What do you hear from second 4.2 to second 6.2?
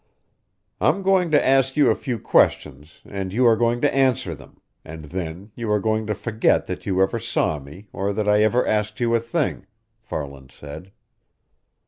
them, and then you are going to